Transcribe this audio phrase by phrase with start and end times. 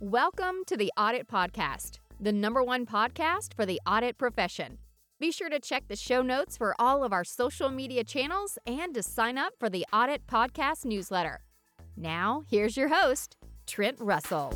[0.00, 4.76] Welcome to the Audit Podcast, the number one podcast for the audit profession.
[5.18, 8.92] Be sure to check the show notes for all of our social media channels and
[8.92, 11.40] to sign up for the Audit Podcast newsletter.
[11.96, 14.52] Now, here's your host, Trent Russell.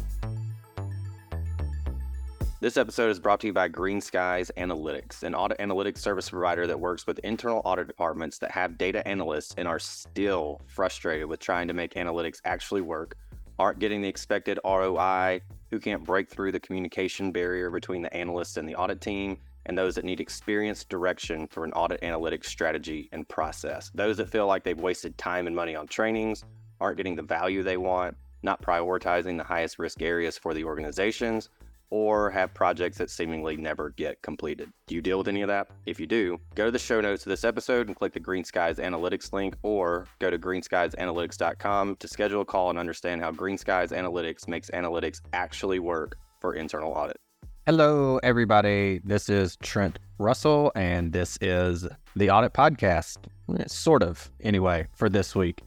[2.61, 6.67] This episode is brought to you by Green Skies Analytics, an audit analytics service provider
[6.67, 11.41] that works with internal audit departments that have data analysts and are still frustrated with
[11.41, 13.17] trying to make analytics actually work,
[13.61, 18.57] aren't getting the expected ROI, who can't break through the communication barrier between the analysts
[18.57, 23.11] and the audit team, and those that need experienced direction for an audit analytics strategy
[23.13, 23.91] and process.
[23.95, 26.43] Those that feel like they've wasted time and money on trainings,
[26.81, 31.51] aren't getting the value they want, not prioritizing the highest risk areas for the organizations
[31.91, 34.71] or have projects that seemingly never get completed.
[34.87, 35.69] Do you deal with any of that?
[35.87, 38.45] If you do, go to the show notes of this episode and click the Green
[38.45, 43.59] Skies Analytics link, or go to greenskiesanalytics.com to schedule a call and understand how Green
[43.59, 47.19] Skies Analytics makes analytics actually work for internal audit.
[47.67, 49.01] Hello, everybody.
[49.05, 53.19] This is Trent Russell, and this is the Audit Podcast,
[53.67, 55.61] sort of, anyway, for this week.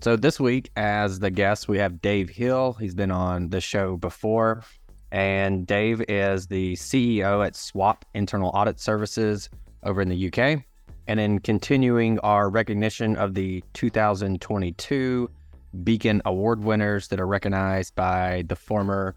[0.00, 2.72] So, this week, as the guest, we have Dave Hill.
[2.74, 4.62] He's been on the show before.
[5.12, 9.50] And Dave is the CEO at SWAP Internal Audit Services
[9.84, 10.64] over in the UK.
[11.06, 15.30] And in continuing our recognition of the 2022
[15.84, 19.14] Beacon Award winners that are recognized by the former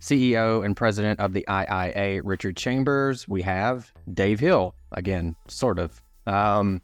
[0.00, 4.74] CEO and president of the IIA, Richard Chambers, we have Dave Hill.
[4.92, 6.00] Again, sort of.
[6.26, 6.80] Um,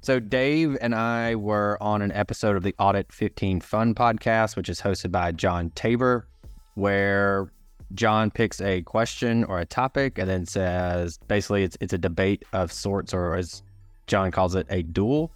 [0.00, 4.68] so, Dave and I were on an episode of the Audit 15 Fun podcast, which
[4.68, 6.26] is hosted by Jon Taber,
[6.74, 7.52] where
[7.94, 12.44] Jon picks a question or a topic and then says basically it's it's a debate
[12.52, 13.62] of sorts, or as
[14.06, 15.32] Jon calls it, a duel.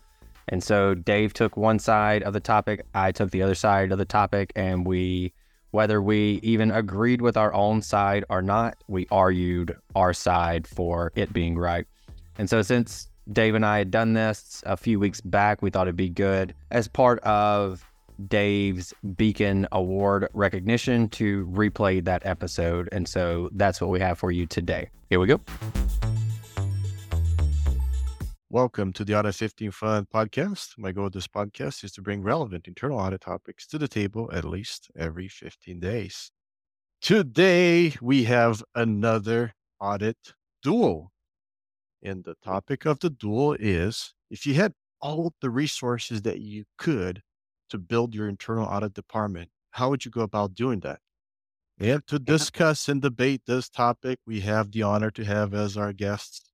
[0.48, 3.98] And so Dave took one side of the topic, I took the other side of
[3.98, 5.32] the topic, and we,
[5.72, 11.12] whether we even agreed with our own side or not, we argued our side for
[11.16, 11.86] it being right.
[12.38, 15.88] And so since Dave and I had done this a few weeks back, we thought
[15.88, 17.84] it'd be good as part of
[18.28, 22.88] Dave's Beacon Award recognition to replay that episode.
[22.92, 24.88] And so that's what we have for you today.
[25.10, 25.40] Here we go.
[28.48, 30.78] Welcome to the Audit 15 Fun podcast.
[30.78, 34.30] My goal with this podcast is to bring relevant internal audit topics to the table
[34.32, 36.30] at least every 15 days.
[37.02, 40.16] Today, we have another audit
[40.62, 41.12] duel.
[42.02, 46.64] And the topic of the duel is if you had all the resources that you
[46.78, 47.22] could
[47.70, 51.00] to build your internal audit department, how would you go about doing that?
[51.78, 55.92] And to discuss and debate this topic, we have the honor to have as our
[55.92, 56.50] guest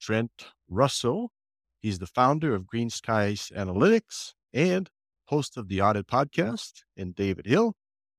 [0.00, 0.30] Trent
[0.68, 1.32] Russell.
[1.78, 4.90] He's the founder of Green Skies Analytics and
[5.30, 7.74] host of the Audit Podcast, and David Hill,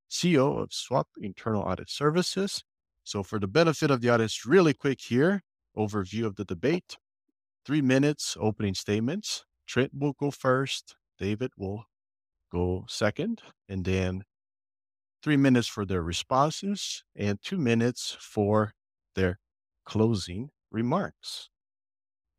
[0.10, 2.64] CEO of SWAP Internal Audit Services.
[3.04, 5.44] So, for the benefit of the audience, really quick here
[5.78, 6.98] overview of the debate.
[7.66, 9.46] Three minutes opening statements.
[9.68, 10.96] Trent will go first.
[11.20, 11.86] David will
[12.52, 14.24] go second, and then
[15.24, 18.74] three minutes for their responses and two minutes for
[19.16, 19.40] their
[19.86, 21.50] closing remarks.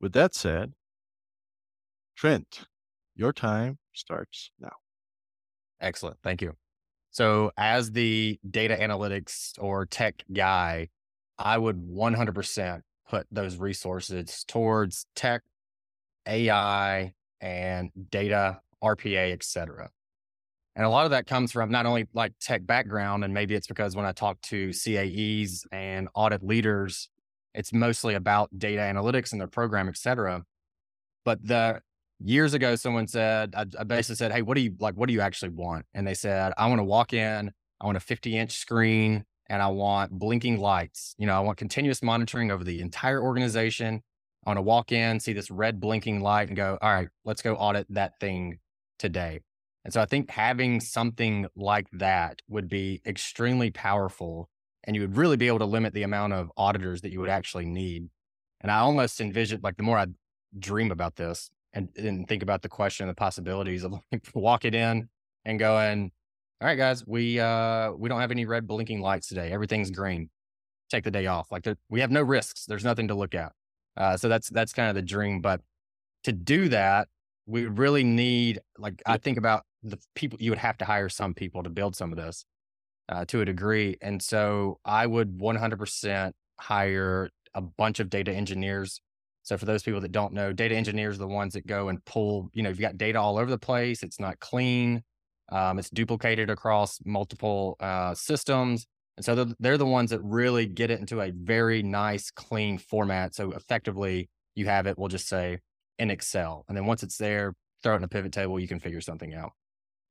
[0.00, 0.72] With that said,
[2.16, 2.66] Trent,
[3.14, 4.72] your time starts now.
[5.80, 6.18] Excellent.
[6.22, 6.54] Thank you.
[7.10, 10.88] So, as the data analytics or tech guy,
[11.38, 15.42] I would 100% put those resources towards tech,
[16.26, 19.90] AI, and data, RPA, et cetera.
[20.74, 23.66] And a lot of that comes from not only like tech background, and maybe it's
[23.66, 27.08] because when I talk to CAEs and audit leaders,
[27.54, 30.44] it's mostly about data analytics and their program, et cetera.
[31.24, 31.82] But the
[32.18, 34.94] years ago, someone said, I, I basically said, Hey, what do you like?
[34.94, 35.84] What do you actually want?
[35.92, 39.60] And they said, I want to walk in, I want a 50 inch screen, and
[39.60, 41.14] I want blinking lights.
[41.18, 44.02] You know, I want continuous monitoring over the entire organization.
[44.46, 47.42] I want to walk in, see this red blinking light, and go, All right, let's
[47.42, 48.58] go audit that thing
[48.98, 49.40] today.
[49.84, 54.48] And so I think having something like that would be extremely powerful
[54.84, 57.29] and you would really be able to limit the amount of auditors that you would
[57.29, 58.08] actually need.
[58.61, 60.06] And I almost envision like the more I
[60.58, 64.75] dream about this and, and think about the question and the possibilities of like walking
[64.75, 65.08] in
[65.44, 66.12] and going,
[66.61, 69.50] all right, guys, we uh we don't have any red blinking lights today.
[69.50, 70.31] Everything's green.
[70.90, 71.50] Take the day off.
[71.50, 72.67] Like we have no risks.
[72.67, 73.52] There's nothing to look at.
[73.96, 75.40] Uh, so that's that's kind of the dream.
[75.40, 75.61] But
[76.25, 77.08] to do that,
[77.46, 81.34] we really need like I think about the people you would have to hire some
[81.34, 82.44] people to build some of this
[83.08, 83.96] uh, to a degree.
[84.00, 89.00] And so I would 100% hire a bunch of data engineers.
[89.42, 92.04] So for those people that don't know, data engineers are the ones that go and
[92.04, 94.02] pull, you know, you've got data all over the place.
[94.02, 95.02] It's not clean.
[95.50, 98.86] Um, it's duplicated across multiple uh, systems.
[99.16, 102.78] And so they're, they're the ones that really get it into a very nice, clean
[102.78, 103.34] format.
[103.34, 105.58] So effectively, you have it, we'll just say
[106.02, 106.64] in Excel.
[106.69, 109.34] And then once it's there, throw it in a pivot table, you can figure something
[109.34, 109.52] out.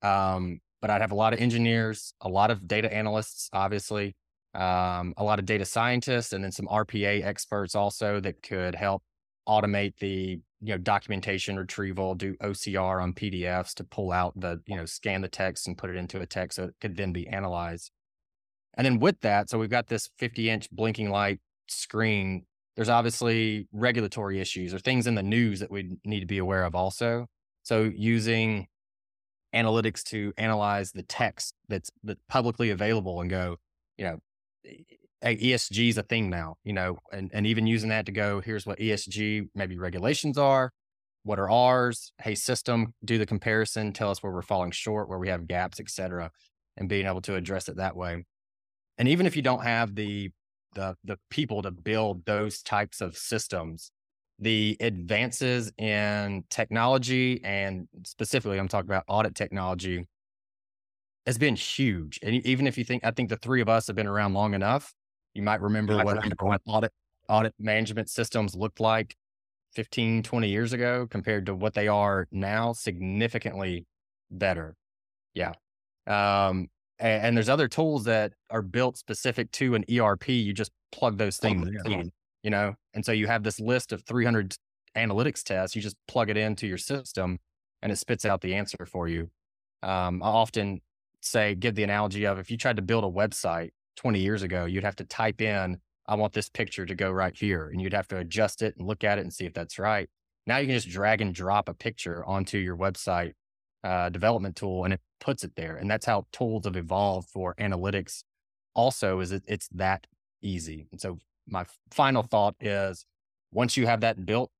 [0.01, 4.15] Um, but I'd have a lot of engineers, a lot of data analysts, obviously,
[4.55, 9.03] um, a lot of data scientists, and then some RPA experts also that could help
[9.47, 14.75] automate the you know documentation retrieval, do OCR on PDFs to pull out the you
[14.75, 17.27] know scan the text and put it into a text so it could then be
[17.27, 17.91] analyzed.
[18.75, 22.45] And then with that, so we've got this 50 inch blinking light screen.
[22.75, 26.63] There's obviously regulatory issues or things in the news that we need to be aware
[26.63, 27.27] of also.
[27.63, 28.67] So using
[29.53, 31.91] analytics to analyze the text that's,
[32.29, 33.57] publicly available and go,
[33.97, 34.19] you know,
[35.23, 38.65] ESG is a thing now, you know, and, and even using that to go, here's
[38.65, 40.71] what ESG maybe regulations are,
[41.23, 42.13] what are ours?
[42.21, 45.79] Hey, system, do the comparison, tell us where we're falling short, where we have gaps,
[45.79, 46.31] et cetera,
[46.77, 48.25] and being able to address it that way.
[48.97, 50.31] And even if you don't have the
[50.73, 53.91] the the people to build those types of systems,
[54.39, 60.05] the advances in technology and specifically I'm talking about audit technology
[61.25, 62.19] has been huge.
[62.23, 64.53] And even if you think I think the three of us have been around long
[64.53, 64.93] enough,
[65.33, 66.91] you might remember what audit
[67.29, 69.15] audit management systems looked like
[69.73, 73.85] 15, 20 years ago compared to what they are now, significantly
[74.29, 74.75] better.
[75.33, 75.53] Yeah.
[76.07, 76.67] Um,
[77.01, 80.29] and, and, there's other tools that are built specific to an ERP.
[80.29, 82.11] You just plug those things in,
[82.43, 82.75] you know?
[82.93, 84.55] And so you have this list of 300
[84.95, 85.75] analytics tests.
[85.75, 87.39] You just plug it into your system
[87.81, 89.29] and it spits out the answer for you.
[89.83, 90.81] Um, I often
[91.21, 94.65] say, give the analogy of if you tried to build a website 20 years ago,
[94.65, 97.67] you'd have to type in, I want this picture to go right here.
[97.69, 100.09] And you'd have to adjust it and look at it and see if that's right.
[100.45, 103.33] Now you can just drag and drop a picture onto your website
[103.83, 105.75] uh, development tool and it puts it there.
[105.75, 108.23] And that's how tools have evolved for analytics.
[108.73, 110.07] Also, is it, it's that
[110.41, 110.87] easy.
[110.91, 113.05] And so my final thought is
[113.51, 114.51] once you have that built,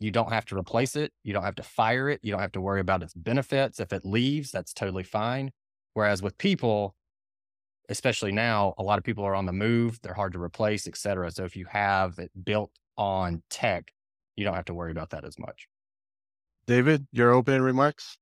[0.00, 1.12] you don't have to replace it.
[1.22, 2.20] You don't have to fire it.
[2.22, 3.78] You don't have to worry about its benefits.
[3.78, 5.52] If it leaves, that's totally fine.
[5.94, 6.96] Whereas with people,
[7.88, 10.00] especially now, a lot of people are on the move.
[10.02, 11.30] They're hard to replace, et cetera.
[11.30, 13.92] So if you have it built on tech,
[14.34, 15.68] you don't have to worry about that as much.
[16.66, 18.18] David, your opening remarks?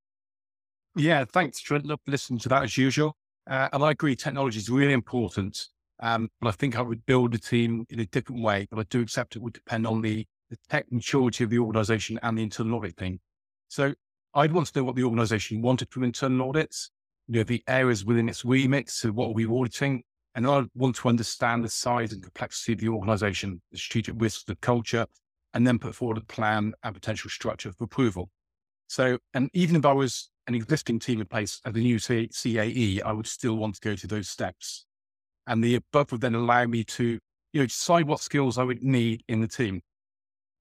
[0.96, 1.86] Yeah, thanks, Trent.
[1.86, 3.16] Love listening to that as usual.
[3.48, 5.66] Uh, and I agree, technology is really important.
[6.00, 8.66] Um, but I think I would build a team in a different way.
[8.70, 12.18] But I do accept it would depend on the, the tech maturity of the organization
[12.22, 13.20] and the internal audit thing.
[13.68, 13.94] So
[14.34, 16.90] I'd want to know what the organization wanted from internal audits
[17.30, 20.02] you know, the areas within its remit, so what are we auditing?
[20.34, 24.42] And I want to understand the size and complexity of the organization, the strategic risks,
[24.44, 25.06] the culture,
[25.54, 28.30] and then put forward a plan and potential structure for approval.
[28.88, 33.02] So, and even if I was an existing team in place as a new CAE,
[33.02, 34.86] I would still want to go to those steps.
[35.46, 37.18] And the above would then allow me to,
[37.52, 39.82] you know, decide what skills I would need in the team.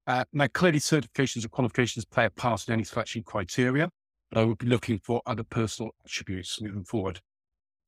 [0.06, 3.90] Uh, now, clearly, certifications and qualifications play a part in any selection criteria
[4.30, 7.20] but I would be looking for other personal attributes moving forward.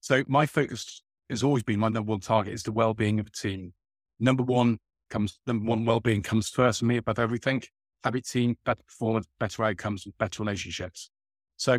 [0.00, 3.30] So my focus has always been my number one target is the well-being of the
[3.30, 3.72] team.
[4.18, 4.78] Number one
[5.08, 7.62] comes number one well-being comes first for me above everything.
[8.02, 11.10] Happy team, better performance, better outcomes, and better relationships.
[11.56, 11.78] So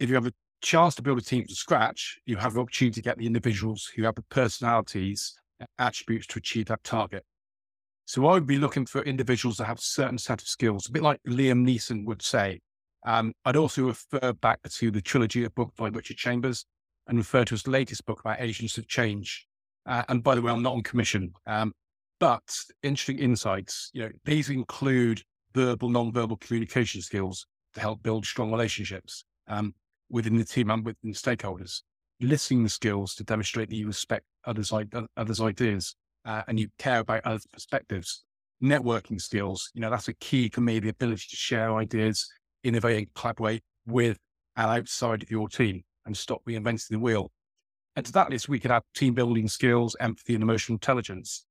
[0.00, 0.32] if you have a
[0.62, 3.90] chance to build a team from scratch, you have the opportunity to get the individuals
[3.94, 7.24] who have the personalities and attributes to achieve that target.
[8.06, 10.92] So I would be looking for individuals that have a certain set of skills, a
[10.92, 12.60] bit like Liam Neeson would say,
[13.06, 16.64] um, I'd also refer back to the trilogy of books by Richard Chambers
[17.06, 19.46] and refer to his latest book about agents of change.
[19.86, 21.72] Uh, and by the way, I'm not on commission, um,
[22.18, 22.42] but
[22.82, 23.90] interesting insights.
[23.92, 25.22] You know, these include
[25.54, 29.74] verbal, non-verbal communication skills to help build strong relationships um,
[30.10, 31.82] within the team and within stakeholders.
[32.20, 34.72] Listening skills to demonstrate that you respect others'
[35.16, 38.24] others' ideas uh, and you care about others' perspectives.
[38.62, 40.78] Networking skills, you know, that's a key for me.
[40.78, 42.28] The ability to share ideas,
[42.62, 44.18] innovate collaborate with
[44.56, 47.30] and outside of your team and stop reinventing the wheel.
[47.96, 51.44] And to that list, we could have team building skills, empathy, and emotional intelligence.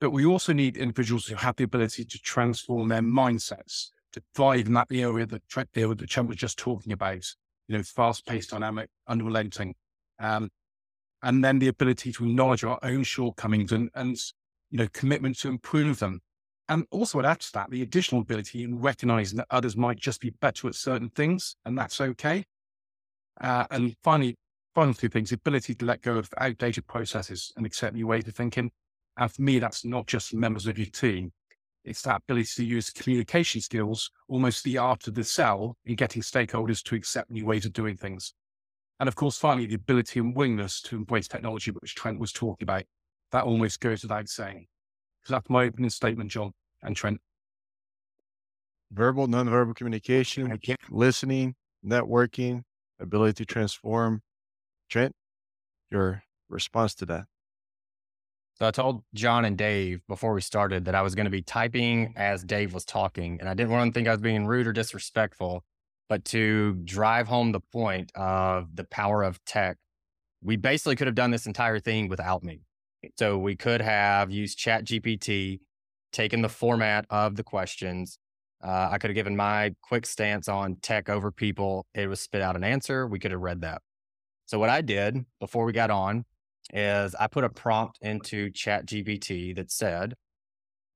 [0.00, 4.66] But we also need individuals who have the ability to transform their mindsets to thrive
[4.66, 5.42] in that area that,
[5.74, 7.24] area that Trent was just talking about,
[7.68, 9.74] you know, fast paced, dynamic, unrelenting.
[10.18, 10.50] Um,
[11.22, 14.16] and then the ability to acknowledge our own shortcomings and, and,
[14.70, 16.20] you know, commitment to improve them
[16.70, 20.20] and also I'd add to that the additional ability in recognizing that others might just
[20.20, 22.44] be better at certain things, and that's okay.
[23.40, 24.36] Uh, and finally,
[24.72, 28.26] final two things, the ability to let go of outdated processes and accept new ways
[28.28, 28.70] of thinking.
[29.16, 31.32] And for me, that's not just members of your team.
[31.84, 36.22] It's that ability to use communication skills, almost the art of the sell in getting
[36.22, 38.34] stakeholders to accept new ways of doing things.
[38.98, 42.66] And of course, finally, the ability and willingness to embrace technology, which Trent was talking
[42.66, 42.84] about,
[43.32, 44.66] that almost goes without saying.
[45.24, 47.20] So that's my opening statement, Jon and Trent.
[48.92, 50.58] Verbal, nonverbal communication,
[50.90, 51.54] listening,
[51.86, 52.62] networking,
[52.98, 54.20] ability to transform.
[54.90, 55.14] Trent,
[55.90, 57.29] your response to that?
[58.60, 61.40] So I told Jon and Dave before we started that I was going to be
[61.40, 64.66] typing as Dave was talking, and I didn't want to think I was being rude
[64.66, 65.64] or disrespectful,
[66.10, 69.78] but to drive home the point of the power of tech,
[70.42, 72.60] we basically could have done this entire thing without me.
[73.18, 75.60] So we could have used Chat GPT,
[76.12, 78.18] taken the format of the questions.
[78.62, 81.86] Uh, I could have given my quick stance on tech over people.
[81.94, 83.06] It was spit out an answer.
[83.06, 83.80] We could have read that.
[84.44, 86.26] So what I did before we got on
[86.72, 90.14] is I put a prompt into Chat GPT that said,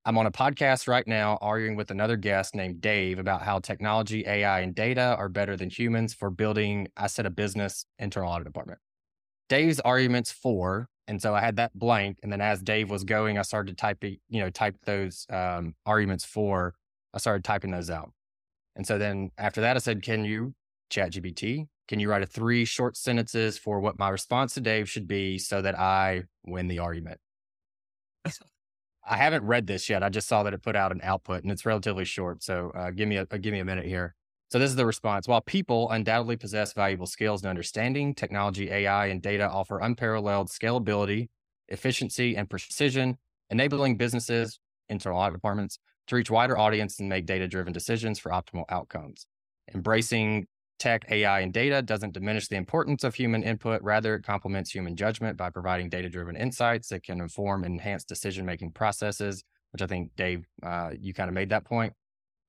[0.04, 4.25] I'm on a podcast right now arguing with another guest named Dave about how technology,
[4.26, 8.47] AI, and data are better than humans for building, I said, a business internal audit
[8.47, 8.81] department.
[9.49, 12.19] Dave's arguments for and so I had that blank.
[12.23, 15.75] And then as Dave was going, I started to typing, you know, type those um,
[15.85, 16.75] arguments for,
[17.12, 18.12] I started typing those out.
[18.76, 20.54] And so then after that, I said, can you
[20.90, 21.66] chat GPT?
[21.88, 25.38] Can you write a three short sentences for what my response to Dave should be
[25.38, 27.21] so that I win the argument?
[29.07, 30.03] I haven't read this yet.
[30.03, 32.43] I just saw that it put out an output and it's relatively short.
[32.43, 34.14] So uh, give me a uh, give me a minute here.
[34.50, 35.29] So this is the response.
[35.29, 41.29] While people undoubtedly possess valuable skills and understanding, technology, AI, and data offer unparalleled scalability,
[41.69, 43.19] efficiency, and precision,
[43.50, 48.64] enabling businesses, internal audit departments, to reach wider audience and make data-driven decisions for optimal
[48.69, 49.26] outcomes.
[49.75, 50.47] Embracing
[50.78, 53.83] tech, AI, and data doesn't diminish the importance of human input.
[53.83, 58.73] Rather, it complements human judgment by providing data-driven insights that can inform and enhance decision-making
[58.73, 61.93] processes, which I think, Dave, uh, you kind of made that point.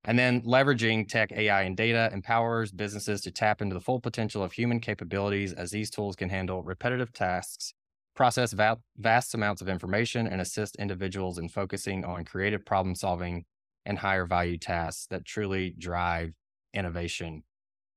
[0.03, 4.43] And then leveraging tech, AI, and data empowers businesses to tap into the full potential
[4.43, 7.73] of human capabilities as these tools can handle repetitive tasks,
[8.15, 13.45] process va- vast amounts of information, and assist individuals in focusing on creative problem solving
[13.85, 16.33] and higher value tasks that truly drive
[16.73, 17.43] innovation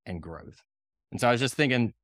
[0.09, 0.63] and growth.
[1.13, 1.95] And so I was just thinking,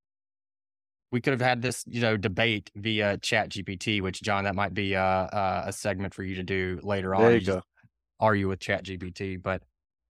[1.11, 4.75] we could have had this, you know, debate via Chat GPT, which Jon, that might
[4.75, 7.23] be a, a, segment for you to do later on.
[7.23, 7.63] There you, you go.
[8.19, 9.63] Argue with Chat GPT, but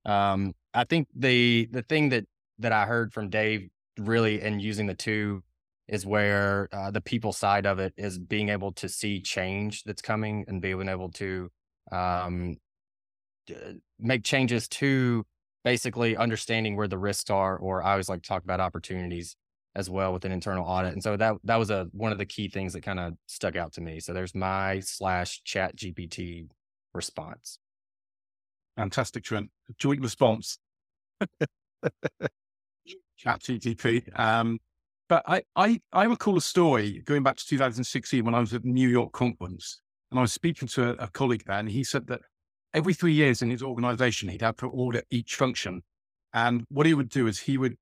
[0.06, 2.24] um, I think the the thing that
[2.58, 5.42] that I heard from Dave really in using the two
[5.88, 10.02] is where uh, the people side of it is being able to see change that's
[10.02, 11.50] coming and being able to
[11.92, 12.56] um,
[13.98, 15.24] make changes to
[15.64, 19.36] basically understanding where the risks are, or I always like to talk about opportunities
[19.74, 20.92] as well with an internal audit.
[20.92, 23.56] And so that that was a one of the key things that kind of stuck
[23.56, 23.98] out to me.
[24.00, 26.46] So there's my slash chat GPT
[26.92, 27.58] response.
[28.76, 29.50] Fantastic, Trent.
[29.78, 30.58] Joint response.
[33.16, 34.18] Chat GTP.
[34.18, 34.58] Um,
[35.08, 38.64] but I, I, I recall a story going back to 2016 when I was at
[38.64, 39.80] New York conference
[40.10, 42.20] and I was speaking to a, a colleague there and he said that
[42.74, 45.82] every three years in his organization, he'd have to audit each function.
[46.32, 47.76] And what he would do is he would,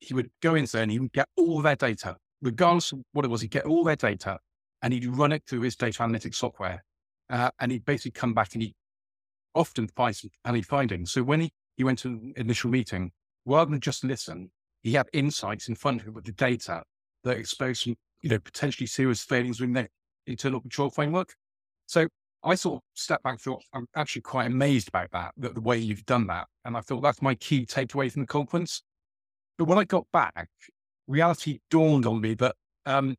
[0.00, 3.24] he would go in there and he would get all their data, regardless of what
[3.24, 4.38] it was, he'd get all their data
[4.82, 6.84] and he'd run it through his data analytics software.
[7.30, 8.74] Uh, and he'd basically come back and he
[9.54, 11.10] often find some funny findings.
[11.10, 13.12] So when he, he went to an initial meeting,
[13.46, 14.50] rather than just listen,
[14.82, 16.82] he had insights in front of him with the data
[17.24, 19.88] that exposed some, you know, potentially serious failings within the
[20.26, 21.34] internal control framework.
[21.86, 22.08] So
[22.44, 25.60] I sort of stepped back and thought, I'm actually quite amazed about that, that the
[25.60, 26.46] way you've done that.
[26.64, 28.82] And I thought that's my key takeaway from the conference.
[29.56, 30.48] But when I got back,
[31.06, 32.54] reality dawned on me that
[32.86, 33.16] um,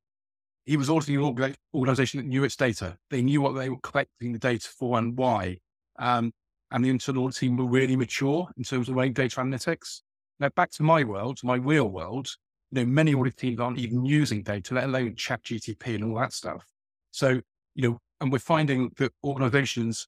[0.65, 2.98] he was auditing an organization that knew its data.
[3.10, 5.58] They knew what they were collecting the data for and why.
[5.98, 6.32] Um,
[6.72, 10.01] and the internal team were really mature in terms of running data analytics.
[10.39, 12.27] Now, back to my world, my real world,
[12.72, 16.20] you know, many audit teams aren't even using data, let alone chat GTP and all
[16.20, 16.65] that stuff.
[17.12, 17.41] So,
[17.75, 20.07] you know, and we're finding that organizations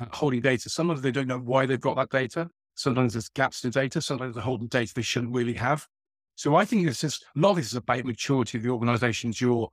[0.00, 2.48] uh, holding data, sometimes they don't know why they've got that data.
[2.74, 4.00] Sometimes there's gaps in data.
[4.00, 5.86] Sometimes they're holding data they shouldn't really have.
[6.34, 9.40] So I think it's just, a lot of this is about maturity of the organizations
[9.40, 9.68] you're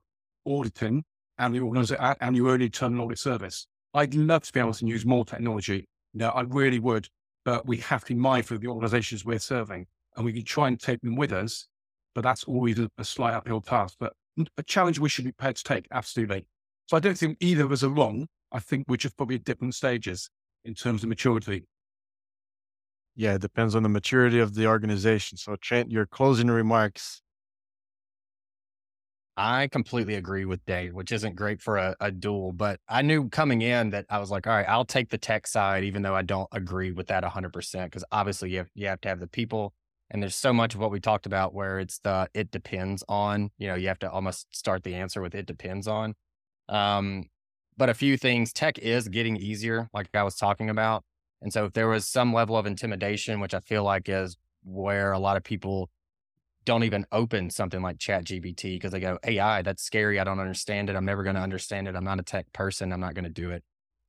[0.46, 1.04] auditing
[1.38, 3.66] and the organization and your own internal audit service.
[3.94, 5.88] I'd love to be able to use more technology.
[6.14, 7.08] No, I really would,
[7.44, 9.86] but we have to be mindful of the organizations we're serving
[10.16, 11.66] and we can try and take them with us,
[12.14, 14.12] but that's always a, a slight uphill task, but
[14.56, 15.86] a challenge we should be prepared to take.
[15.90, 16.46] Absolutely.
[16.92, 18.26] So I don't think either of us are wrong.
[18.52, 20.28] I think we're just probably at different stages
[20.62, 21.64] in terms of maturity.
[23.16, 25.38] Yeah, it depends on the maturity of the organization.
[25.38, 27.22] So, Trent, your closing remarks
[29.36, 33.28] I completely agree with Dave, which isn't great for a, a duel, but I knew
[33.30, 36.14] coming in that I was like, all right, I'll take the tech side, even though
[36.14, 39.26] I don't agree with that 100%, because obviously you have, you have to have the
[39.28, 39.74] people
[40.10, 43.50] And there's so much of what we talked about where it's the it depends on,
[43.58, 46.14] you know, you have to almost start the answer with it depends on.
[46.72, 47.24] Um,
[47.76, 51.04] but a few things, tech is getting easier, like I was talking about.
[51.40, 55.12] And so if there was some level of intimidation, which I feel like is where
[55.12, 55.90] a lot of people
[56.64, 60.38] don't even open something like chat gpt because they go ai that's scary i don't
[60.38, 63.14] understand it i'm never going to understand it i'm not a tech person i'm not
[63.14, 63.64] going to do it.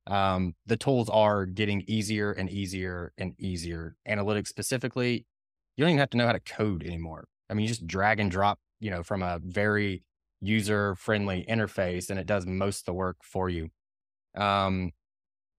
[0.06, 3.96] Um, the tools are getting easier and easier and easier.
[4.06, 5.24] Analytics specifically
[5.76, 7.26] you don't even have to know how to code anymore.
[7.50, 10.02] I mean you just drag and drop you know from a very
[10.44, 13.68] user friendly interface and it does most of the work for you
[14.36, 14.90] um,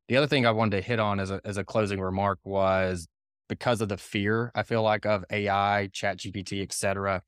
[0.07, 3.07] the other thing i wanted to hit on as a, as a closing remark was
[3.47, 7.21] because of the fear I feel like of AI, Chat GPT, et cetera.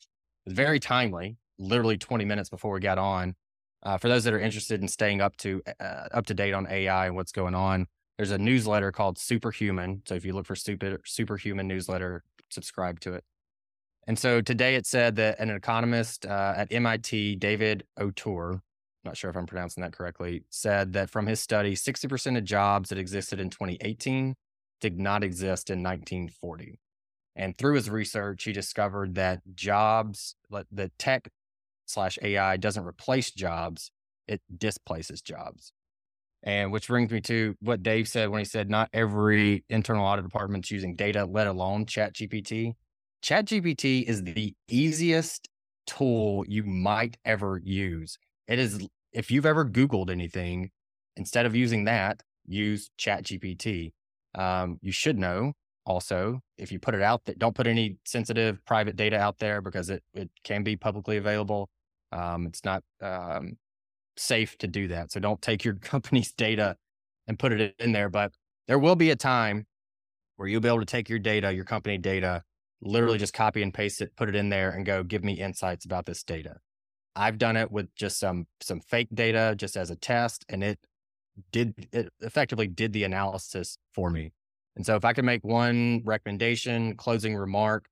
[0.47, 3.35] Very timely, literally 20 minutes before we got on.
[3.83, 6.67] Uh, for those that are interested in staying up to uh, up to date on
[6.69, 7.85] AI and what's going on,
[8.17, 10.01] there's a newsletter called Superhuman.
[10.07, 13.23] So if you look for super Superhuman newsletter, subscribe to it.
[14.07, 18.61] And so today it said that an economist uh, at MIT, David Autor,
[19.03, 22.89] not sure if I'm pronouncing that correctly, said that from his study, 60% of jobs
[22.89, 24.35] that existed in 2018
[24.79, 26.79] did not exist in 1940.
[27.35, 30.35] And through his research, he discovered that jobs,
[30.71, 31.29] the tech
[31.85, 33.91] slash AI doesn't replace jobs,
[34.27, 35.73] it displaces jobs.
[36.43, 40.23] And which brings me to what Dave said when he said not every internal audit
[40.23, 42.73] department is using data, let alone Chat GPT.
[43.21, 45.47] Chat GPT is the easiest
[45.85, 48.17] tool you might ever use.
[48.47, 50.71] It is, if you've ever Googled anything,
[51.15, 53.91] instead of using that, use ChatGPT.
[54.35, 55.53] Um, you should know
[55.85, 59.61] also if you put it out that don't put any sensitive private data out there
[59.61, 61.69] because it, it can be publicly available.
[62.11, 63.57] Um, it's not um,
[64.17, 65.11] safe to do that.
[65.11, 66.75] So don't take your company's data
[67.27, 68.09] and put it in there.
[68.09, 68.33] But
[68.67, 69.65] there will be a time
[70.35, 72.43] where you'll be able to take your data, your company data,
[72.81, 75.85] literally just copy and paste it, put it in there and go, give me insights
[75.85, 76.57] about this data.
[77.15, 80.79] I've done it with just some some fake data just as a test and it
[81.51, 84.31] did it effectively did the analysis for me.
[84.75, 87.87] And so if I could make one recommendation, closing remark,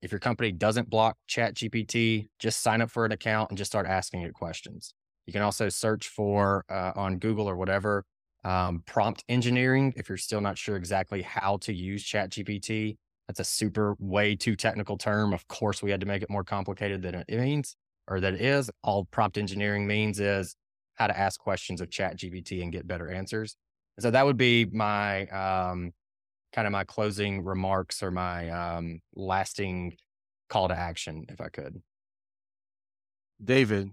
[0.00, 3.70] if your company doesn't block chat GPT, just sign up for an account and just
[3.70, 4.94] start asking it questions.
[5.26, 8.04] You can also search for uh, on Google or whatever
[8.44, 12.96] um, prompt engineering if you're still not sure exactly how to use chat GPT.
[13.28, 15.32] That's a super way too technical term.
[15.32, 17.76] Of course, we had to make it more complicated than it means
[18.08, 18.70] or that it is.
[18.82, 20.56] All prompt engineering means is
[20.98, 23.56] how to ask questions of chat gpt and get better answers
[23.96, 25.92] and so that would be my um,
[26.52, 29.96] kind of my closing remarks or my um, lasting
[30.48, 31.80] call to action if i could
[33.42, 33.90] david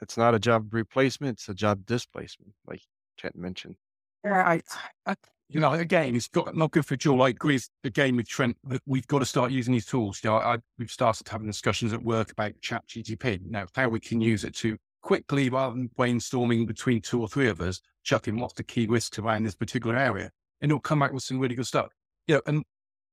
[0.00, 2.80] it's not a job replacement it's a job displacement like
[3.18, 3.76] Trent mentioned
[4.24, 4.62] yeah I,
[5.06, 5.14] I
[5.48, 9.06] you know again it's got not good for joel i agree again with trent we've
[9.06, 12.32] got to start using these tools you know I, we've started having discussions at work
[12.32, 17.00] about chat gtp now how we can use it to quickly, rather than brainstorming between
[17.00, 20.70] two or three of us, chucking what's the key risks around this particular area, and
[20.70, 21.92] it'll come back with some really good stuff.
[22.26, 22.64] You know, and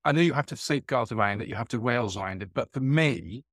[0.03, 2.71] I know you have to safeguards around it, you have to rails around it, but
[2.73, 3.43] for me,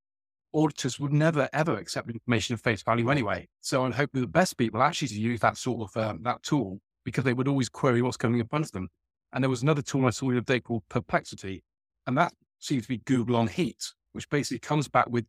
[0.54, 3.48] auditors would never ever accept information at face value anyway.
[3.60, 6.80] So I'd hope the best people actually to use that sort of um, that tool
[7.04, 8.88] because they would always query what's coming in front of them.
[9.32, 11.62] And there was another tool I saw the other day called Perplexity,
[12.06, 15.24] and that seems to be Google on Heat, which basically comes back with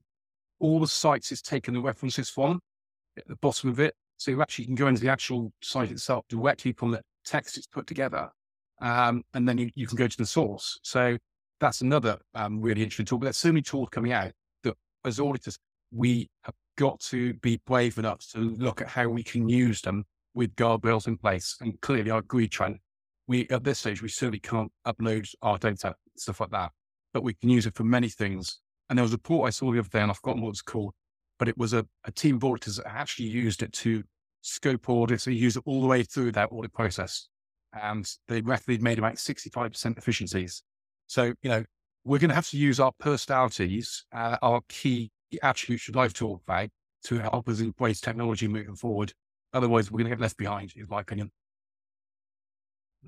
[0.59, 2.59] all the sites it's taken the references from
[3.17, 3.95] at the bottom of it.
[4.17, 7.67] So you actually can go into the actual site itself directly from the text it's
[7.67, 8.29] put together.
[8.81, 10.79] Um, and then you, you can go to the source.
[10.83, 11.17] So
[11.59, 13.19] that's another um, really interesting tool.
[13.19, 14.31] But there's so many tools coming out
[14.63, 15.57] that as auditors,
[15.91, 20.03] we have got to be brave enough to look at how we can use them
[20.33, 21.55] with guardrails in place.
[21.61, 22.77] And clearly, I agree, Trent.
[23.27, 26.71] We at this stage we certainly can't upload our data, stuff like that,
[27.13, 28.59] but we can use it for many things.
[28.89, 30.61] And there was a report I saw the other day, and I've forgotten what it's
[30.61, 30.93] called,
[31.39, 34.03] but it was a, a team of auditors that actually used it to
[34.41, 35.25] scope audits.
[35.25, 37.27] They used it all the way through that audit process.
[37.73, 40.63] And they roughly made about 65% efficiencies.
[41.07, 41.63] So, you know,
[42.05, 46.43] we're going to have to use our personalities, uh, our key attributes should I've talked
[46.43, 46.69] about
[47.05, 49.13] to help us embrace technology moving forward.
[49.53, 51.31] Otherwise, we're going to get left behind, in my opinion.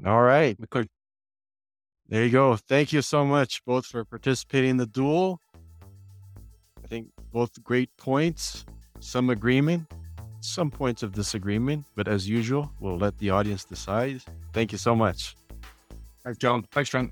[0.06, 0.58] All right.
[2.08, 2.56] There you go.
[2.56, 5.40] Thank you so much both for participating in the duel
[6.86, 8.64] I think both great points,
[9.00, 9.92] some agreement,
[10.40, 14.22] some points of disagreement, but as usual, we'll let the audience decide.
[14.54, 15.36] Thank you so much.
[16.24, 16.64] Thanks, Jon.
[16.72, 17.12] Thanks, Trent.